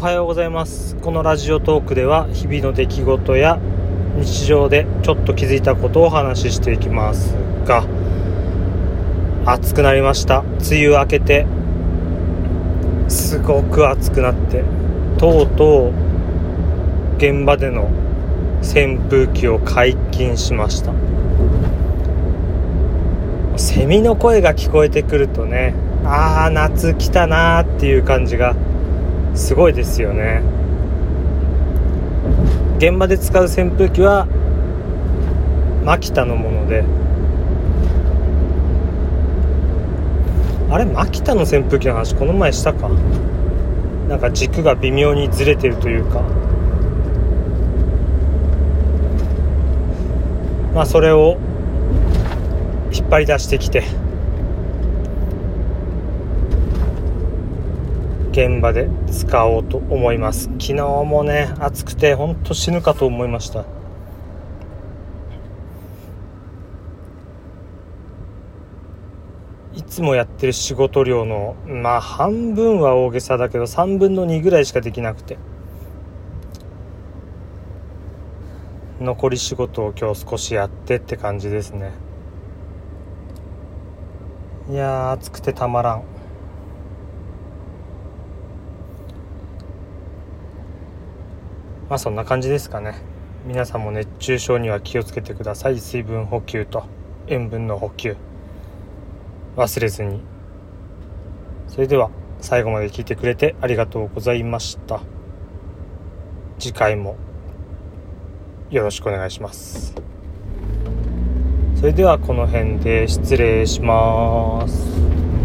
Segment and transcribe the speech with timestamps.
[0.00, 0.96] はようございます。
[0.96, 3.60] このラジオトークでは日々の出来事や
[4.16, 7.36] 日常でちょっと気づいたことをお話ししていきます
[7.66, 7.84] が
[9.44, 10.42] 暑くなりました。
[10.70, 11.46] 梅雨明けて
[13.08, 14.64] すごく暑くなって
[15.18, 17.90] とうとう現場での
[18.62, 20.94] 扇風機を解禁しました。
[23.58, 25.74] セミの声が聞こえてくるとね
[26.06, 28.56] ああ夏来たなーっていう感じが
[29.34, 30.42] すごいですよね。
[32.78, 34.26] 現場で使う扇風機は
[35.84, 36.84] マキタのもので。
[40.70, 42.88] あれマキタの扇風機の話この前したか？
[44.08, 46.22] なんか軸が微妙にずれてるというか。
[50.74, 51.38] まあそれを
[52.92, 53.82] 引っ張り出してきて。
[58.30, 60.44] 現場で使おうと思います。
[60.44, 63.64] 昨日もね暑くてほんと死ぬかと思いました。
[69.74, 75.38] いつもやってる仕事量のまあ半分は大げさだけど3分の2ぐらいしかできなくて。
[79.00, 81.92] 残り仕事を今日少しやってって感じですね。
[84.68, 86.19] いや暑くてたまらん。
[91.90, 92.94] まあそんな感じですかね。
[93.44, 95.80] 皆さんも熱中症には気をつけてください。
[95.80, 96.84] 水分補給と
[97.26, 98.16] 塩分の補給。
[99.56, 100.20] 忘れずに。
[101.66, 102.10] それでは
[102.40, 105.00] 最後まで聞いてくれてありがとうございました。
[106.60, 107.16] 次回も
[108.70, 109.96] よろしくお願いします。
[111.74, 115.19] それではこの辺で失礼します。